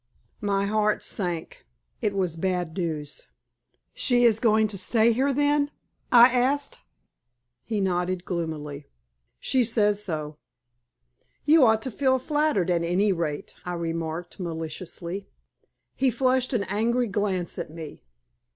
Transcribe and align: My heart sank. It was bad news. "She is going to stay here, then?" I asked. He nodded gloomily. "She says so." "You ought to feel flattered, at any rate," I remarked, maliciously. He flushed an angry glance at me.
My 0.41 0.65
heart 0.65 1.03
sank. 1.03 1.63
It 2.01 2.15
was 2.15 2.35
bad 2.35 2.75
news. 2.75 3.27
"She 3.93 4.23
is 4.25 4.39
going 4.39 4.67
to 4.69 4.77
stay 4.79 5.13
here, 5.13 5.31
then?" 5.31 5.69
I 6.11 6.27
asked. 6.35 6.79
He 7.61 7.79
nodded 7.81 8.25
gloomily. 8.25 8.87
"She 9.39 9.63
says 9.63 10.03
so." 10.03 10.39
"You 11.45 11.67
ought 11.67 11.83
to 11.83 11.91
feel 11.91 12.17
flattered, 12.17 12.71
at 12.71 12.81
any 12.81 13.13
rate," 13.13 13.53
I 13.63 13.73
remarked, 13.73 14.39
maliciously. 14.39 15.27
He 15.95 16.09
flushed 16.09 16.51
an 16.53 16.63
angry 16.63 17.05
glance 17.05 17.59
at 17.59 17.69
me. 17.69 18.01